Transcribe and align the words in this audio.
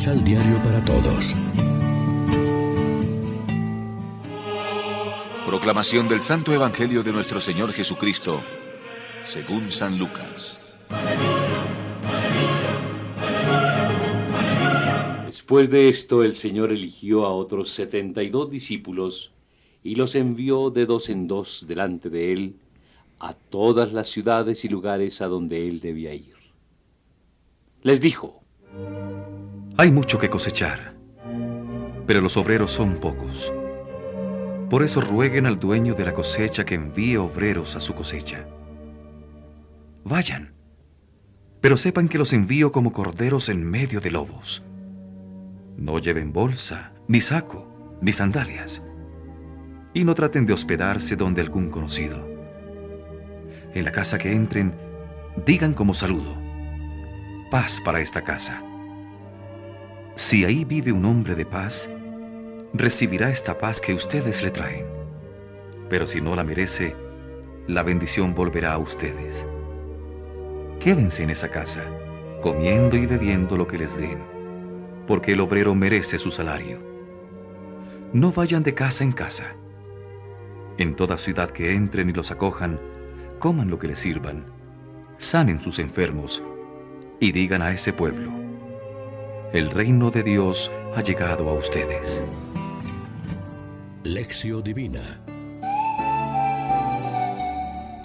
Misal 0.00 0.24
Diario 0.24 0.56
para 0.64 0.82
Todos. 0.82 1.36
Proclamación 5.44 6.08
del 6.08 6.22
Santo 6.22 6.54
Evangelio 6.54 7.02
de 7.02 7.12
nuestro 7.12 7.38
Señor 7.38 7.74
Jesucristo, 7.74 8.40
según 9.24 9.70
San 9.70 9.98
Lucas. 9.98 10.58
Después 15.26 15.68
de 15.68 15.90
esto, 15.90 16.24
el 16.24 16.34
Señor 16.34 16.72
eligió 16.72 17.26
a 17.26 17.34
otros 17.34 17.68
setenta 17.68 18.22
y 18.22 18.30
dos 18.30 18.50
discípulos 18.50 19.32
y 19.84 19.96
los 19.96 20.14
envió 20.14 20.70
de 20.70 20.86
dos 20.86 21.10
en 21.10 21.28
dos 21.28 21.66
delante 21.68 22.08
de 22.08 22.32
él 22.32 22.56
a 23.18 23.34
todas 23.34 23.92
las 23.92 24.08
ciudades 24.08 24.64
y 24.64 24.70
lugares 24.70 25.20
a 25.20 25.26
donde 25.26 25.68
él 25.68 25.80
debía 25.80 26.14
ir. 26.14 26.36
Les 27.82 28.00
dijo, 28.00 28.40
Hay 29.76 29.90
mucho 29.90 30.18
que 30.18 30.28
cosechar, 30.28 30.94
pero 32.06 32.20
los 32.20 32.36
obreros 32.36 32.72
son 32.72 32.96
pocos. 32.96 33.52
Por 34.68 34.82
eso 34.82 35.00
rueguen 35.00 35.46
al 35.46 35.58
dueño 35.58 35.94
de 35.94 36.04
la 36.04 36.12
cosecha 36.12 36.64
que 36.64 36.74
envíe 36.74 37.16
obreros 37.16 37.76
a 37.76 37.80
su 37.80 37.94
cosecha. 37.94 38.46
Vayan, 40.04 40.52
pero 41.60 41.76
sepan 41.76 42.08
que 42.08 42.18
los 42.18 42.32
envío 42.32 42.72
como 42.72 42.92
corderos 42.92 43.48
en 43.48 43.64
medio 43.64 44.00
de 44.00 44.10
lobos. 44.10 44.62
No 45.76 45.98
lleven 45.98 46.32
bolsa, 46.32 46.92
ni 47.08 47.20
saco, 47.20 47.98
ni 48.02 48.12
sandalias, 48.12 48.82
y 49.94 50.04
no 50.04 50.14
traten 50.14 50.46
de 50.46 50.52
hospedarse 50.52 51.16
donde 51.16 51.40
algún 51.40 51.70
conocido. 51.70 52.28
En 53.72 53.84
la 53.84 53.92
casa 53.92 54.18
que 54.18 54.32
entren, 54.32 54.74
digan 55.46 55.74
como 55.74 55.94
saludo, 55.94 56.36
paz 57.50 57.80
para 57.84 58.00
esta 58.00 58.22
casa. 58.22 58.62
Si 60.22 60.44
ahí 60.44 60.66
vive 60.66 60.92
un 60.92 61.06
hombre 61.06 61.34
de 61.34 61.46
paz, 61.46 61.88
recibirá 62.74 63.30
esta 63.30 63.56
paz 63.56 63.80
que 63.80 63.94
ustedes 63.94 64.42
le 64.42 64.50
traen. 64.50 64.84
Pero 65.88 66.06
si 66.06 66.20
no 66.20 66.36
la 66.36 66.44
merece, 66.44 66.94
la 67.66 67.82
bendición 67.82 68.34
volverá 68.34 68.74
a 68.74 68.78
ustedes. 68.78 69.46
Quédense 70.78 71.22
en 71.22 71.30
esa 71.30 71.48
casa, 71.48 71.86
comiendo 72.42 72.98
y 72.98 73.06
bebiendo 73.06 73.56
lo 73.56 73.66
que 73.66 73.78
les 73.78 73.96
den, 73.96 74.18
porque 75.06 75.32
el 75.32 75.40
obrero 75.40 75.74
merece 75.74 76.18
su 76.18 76.30
salario. 76.30 76.78
No 78.12 78.30
vayan 78.30 78.62
de 78.62 78.74
casa 78.74 79.04
en 79.04 79.12
casa. 79.12 79.54
En 80.76 80.96
toda 80.96 81.16
ciudad 81.16 81.50
que 81.50 81.72
entren 81.72 82.10
y 82.10 82.12
los 82.12 82.30
acojan, 82.30 82.78
coman 83.38 83.70
lo 83.70 83.78
que 83.78 83.88
les 83.88 84.00
sirvan, 84.00 84.44
sanen 85.16 85.62
sus 85.62 85.78
enfermos 85.78 86.42
y 87.20 87.32
digan 87.32 87.62
a 87.62 87.72
ese 87.72 87.94
pueblo, 87.94 88.49
el 89.52 89.70
reino 89.70 90.10
de 90.12 90.22
Dios 90.22 90.70
ha 90.94 91.02
llegado 91.02 91.48
a 91.48 91.54
ustedes. 91.54 92.20
Lección 94.04 94.62
Divina 94.62 95.20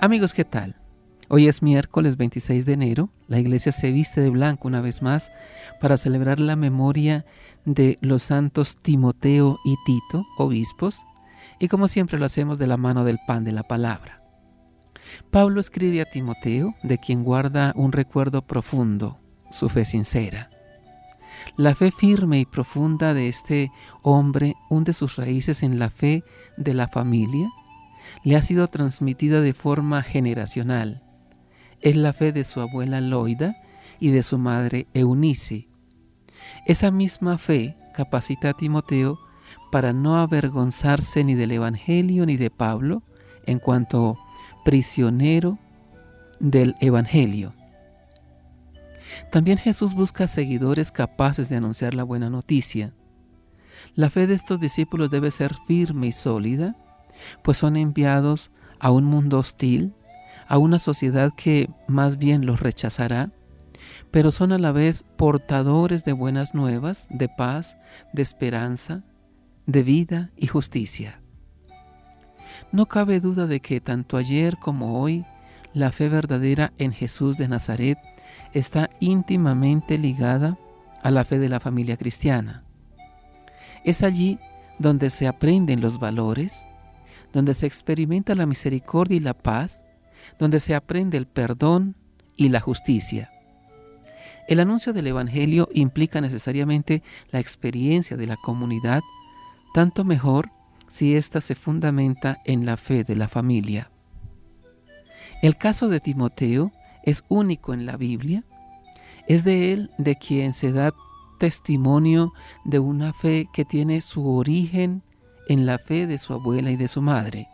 Amigos, 0.00 0.32
¿qué 0.32 0.44
tal? 0.44 0.76
Hoy 1.28 1.48
es 1.48 1.62
miércoles 1.62 2.16
26 2.16 2.64
de 2.64 2.72
enero. 2.72 3.10
La 3.28 3.38
iglesia 3.38 3.72
se 3.72 3.92
viste 3.92 4.20
de 4.20 4.30
blanco 4.30 4.68
una 4.68 4.80
vez 4.80 5.02
más 5.02 5.30
para 5.80 5.96
celebrar 5.96 6.40
la 6.40 6.56
memoria 6.56 7.24
de 7.64 7.98
los 8.00 8.22
santos 8.22 8.76
Timoteo 8.80 9.58
y 9.64 9.76
Tito, 9.84 10.24
obispos, 10.38 11.04
y 11.58 11.68
como 11.68 11.88
siempre 11.88 12.18
lo 12.18 12.24
hacemos 12.24 12.58
de 12.58 12.66
la 12.66 12.76
mano 12.76 13.04
del 13.04 13.18
pan 13.26 13.44
de 13.44 13.52
la 13.52 13.62
palabra. 13.62 14.22
Pablo 15.30 15.60
escribe 15.60 16.00
a 16.00 16.10
Timoteo, 16.10 16.74
de 16.82 16.98
quien 16.98 17.22
guarda 17.22 17.72
un 17.76 17.92
recuerdo 17.92 18.42
profundo, 18.42 19.18
su 19.50 19.68
fe 19.68 19.84
sincera. 19.84 20.48
La 21.56 21.76
fe 21.76 21.92
firme 21.92 22.40
y 22.40 22.46
profunda 22.46 23.14
de 23.14 23.28
este 23.28 23.70
hombre 24.02 24.56
hunde 24.70 24.92
sus 24.92 25.14
raíces 25.14 25.62
en 25.62 25.78
la 25.78 25.88
fe 25.88 26.24
de 26.56 26.74
la 26.74 26.88
familia, 26.88 27.48
le 28.24 28.34
ha 28.34 28.42
sido 28.42 28.66
transmitida 28.66 29.40
de 29.40 29.54
forma 29.54 30.02
generacional. 30.02 31.02
Es 31.80 31.96
la 31.96 32.12
fe 32.12 32.32
de 32.32 32.42
su 32.42 32.60
abuela 32.60 33.00
Loida 33.00 33.54
y 34.00 34.10
de 34.10 34.24
su 34.24 34.36
madre 34.36 34.88
Eunice. 34.94 35.68
Esa 36.66 36.90
misma 36.90 37.38
fe 37.38 37.76
capacita 37.94 38.50
a 38.50 38.54
Timoteo 38.54 39.20
para 39.70 39.92
no 39.92 40.16
avergonzarse 40.16 41.22
ni 41.22 41.34
del 41.34 41.52
Evangelio 41.52 42.26
ni 42.26 42.36
de 42.36 42.50
Pablo 42.50 43.04
en 43.46 43.60
cuanto 43.60 44.18
prisionero 44.64 45.58
del 46.40 46.74
Evangelio. 46.80 47.54
También 49.30 49.58
Jesús 49.58 49.94
busca 49.94 50.26
seguidores 50.26 50.92
capaces 50.92 51.48
de 51.48 51.56
anunciar 51.56 51.94
la 51.94 52.04
buena 52.04 52.30
noticia. 52.30 52.92
La 53.94 54.10
fe 54.10 54.26
de 54.26 54.34
estos 54.34 54.60
discípulos 54.60 55.10
debe 55.10 55.30
ser 55.30 55.54
firme 55.66 56.08
y 56.08 56.12
sólida, 56.12 56.76
pues 57.42 57.58
son 57.58 57.76
enviados 57.76 58.50
a 58.78 58.90
un 58.90 59.04
mundo 59.04 59.38
hostil, 59.38 59.94
a 60.46 60.58
una 60.58 60.78
sociedad 60.78 61.32
que 61.36 61.70
más 61.88 62.18
bien 62.18 62.46
los 62.46 62.60
rechazará, 62.60 63.30
pero 64.10 64.30
son 64.32 64.52
a 64.52 64.58
la 64.58 64.72
vez 64.72 65.04
portadores 65.16 66.04
de 66.04 66.12
buenas 66.12 66.54
nuevas, 66.54 67.06
de 67.10 67.28
paz, 67.28 67.76
de 68.12 68.22
esperanza, 68.22 69.02
de 69.66 69.82
vida 69.82 70.30
y 70.36 70.46
justicia. 70.46 71.20
No 72.72 72.86
cabe 72.86 73.20
duda 73.20 73.46
de 73.46 73.60
que 73.60 73.80
tanto 73.80 74.16
ayer 74.16 74.56
como 74.58 75.00
hoy 75.00 75.24
la 75.72 75.90
fe 75.90 76.08
verdadera 76.08 76.72
en 76.78 76.92
Jesús 76.92 77.36
de 77.36 77.48
Nazaret 77.48 77.98
está 78.54 78.88
íntimamente 79.00 79.98
ligada 79.98 80.58
a 81.02 81.10
la 81.10 81.24
fe 81.24 81.38
de 81.38 81.48
la 81.48 81.60
familia 81.60 81.96
cristiana. 81.96 82.64
Es 83.84 84.02
allí 84.02 84.38
donde 84.78 85.10
se 85.10 85.26
aprenden 85.26 85.80
los 85.80 85.98
valores, 85.98 86.64
donde 87.32 87.52
se 87.52 87.66
experimenta 87.66 88.34
la 88.34 88.46
misericordia 88.46 89.16
y 89.16 89.20
la 89.20 89.34
paz, 89.34 89.82
donde 90.38 90.60
se 90.60 90.74
aprende 90.74 91.18
el 91.18 91.26
perdón 91.26 91.96
y 92.36 92.48
la 92.48 92.60
justicia. 92.60 93.30
El 94.48 94.60
anuncio 94.60 94.92
del 94.92 95.06
Evangelio 95.06 95.68
implica 95.72 96.20
necesariamente 96.20 97.02
la 97.30 97.40
experiencia 97.40 98.16
de 98.16 98.26
la 98.26 98.36
comunidad, 98.36 99.02
tanto 99.72 100.04
mejor 100.04 100.50
si 100.86 101.16
ésta 101.16 101.40
se 101.40 101.54
fundamenta 101.54 102.38
en 102.44 102.66
la 102.66 102.76
fe 102.76 103.04
de 103.04 103.16
la 103.16 103.26
familia. 103.26 103.90
El 105.42 105.56
caso 105.56 105.88
de 105.88 106.00
Timoteo 106.00 106.72
es 107.04 107.24
único 107.28 107.74
en 107.74 107.86
la 107.86 107.96
Biblia. 107.96 108.44
Es 109.26 109.44
de 109.44 109.72
él 109.72 109.90
de 109.98 110.16
quien 110.16 110.52
se 110.52 110.72
da 110.72 110.92
testimonio 111.38 112.32
de 112.64 112.78
una 112.78 113.12
fe 113.12 113.48
que 113.52 113.64
tiene 113.64 114.00
su 114.00 114.28
origen 114.28 115.02
en 115.48 115.66
la 115.66 115.78
fe 115.78 116.06
de 116.06 116.18
su 116.18 116.32
abuela 116.32 116.70
y 116.70 116.76
de 116.76 116.88
su 116.88 117.02
madre. 117.02 117.48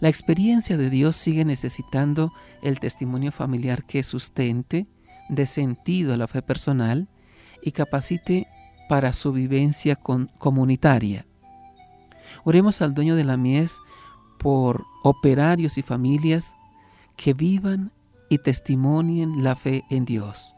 La 0.00 0.08
experiencia 0.08 0.76
de 0.76 0.90
Dios 0.90 1.16
sigue 1.16 1.44
necesitando 1.44 2.32
el 2.62 2.80
testimonio 2.80 3.32
familiar 3.32 3.84
que 3.84 4.02
sustente, 4.02 4.86
de 5.28 5.46
sentido 5.46 6.12
a 6.12 6.16
la 6.16 6.28
fe 6.28 6.42
personal 6.42 7.08
y 7.62 7.72
capacite 7.72 8.48
para 8.88 9.12
su 9.12 9.32
vivencia 9.32 9.96
comunitaria. 9.96 11.24
Oremos 12.44 12.82
al 12.82 12.94
dueño 12.94 13.16
de 13.16 13.24
la 13.24 13.36
mies 13.36 13.78
por 14.38 14.84
operarios 15.02 15.78
y 15.78 15.82
familias 15.82 16.54
que 17.16 17.32
vivan 17.32 17.92
y 18.32 18.38
testimonien 18.38 19.44
la 19.44 19.56
fe 19.56 19.84
en 19.90 20.06
Dios. 20.06 20.54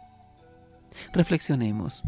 Reflexionemos. 1.13 2.05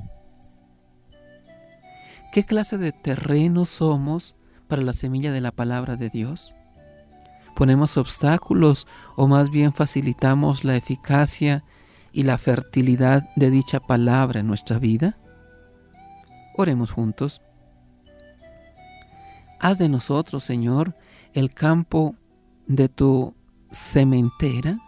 ¿Qué 2.30 2.44
clase 2.44 2.78
de 2.78 2.92
terreno 2.92 3.64
somos 3.64 4.36
para 4.68 4.82
la 4.82 4.92
semilla 4.92 5.32
de 5.32 5.40
la 5.40 5.50
palabra 5.50 5.96
de 5.96 6.08
Dios? 6.08 6.54
¿Ponemos 7.56 7.96
obstáculos 7.96 8.86
o 9.16 9.26
más 9.26 9.50
bien 9.50 9.72
facilitamos 9.72 10.62
la 10.62 10.76
eficacia 10.76 11.64
y 12.12 12.22
la 12.22 12.38
fertilidad 12.38 13.28
de 13.34 13.50
dicha 13.50 13.80
palabra 13.80 14.38
en 14.38 14.46
nuestra 14.46 14.78
vida? 14.78 15.18
Oremos 16.56 16.92
juntos. 16.92 17.40
Haz 19.58 19.78
de 19.78 19.88
nosotros, 19.88 20.44
Señor, 20.44 20.94
el 21.32 21.50
campo 21.50 22.14
de 22.68 22.88
tu 22.88 23.34
sementera, 23.72 24.78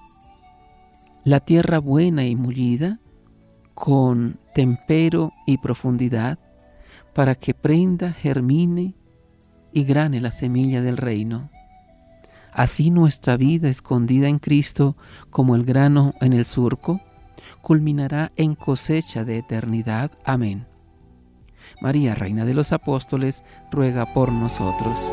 la 1.28 1.40
tierra 1.40 1.78
buena 1.78 2.24
y 2.24 2.36
mullida, 2.36 3.00
con 3.74 4.38
tempero 4.54 5.32
y 5.46 5.58
profundidad, 5.58 6.38
para 7.14 7.34
que 7.34 7.52
prenda, 7.52 8.12
germine 8.12 8.94
y 9.72 9.84
grane 9.84 10.22
la 10.22 10.30
semilla 10.30 10.80
del 10.80 10.96
reino. 10.96 11.50
Así 12.50 12.90
nuestra 12.90 13.36
vida 13.36 13.68
escondida 13.68 14.26
en 14.26 14.38
Cristo 14.38 14.96
como 15.28 15.54
el 15.54 15.64
grano 15.64 16.14
en 16.22 16.32
el 16.32 16.46
surco, 16.46 17.00
culminará 17.60 18.32
en 18.36 18.54
cosecha 18.54 19.24
de 19.24 19.36
eternidad. 19.36 20.12
Amén. 20.24 20.66
María, 21.82 22.14
Reina 22.14 22.46
de 22.46 22.54
los 22.54 22.72
Apóstoles, 22.72 23.44
ruega 23.70 24.14
por 24.14 24.32
nosotros. 24.32 25.12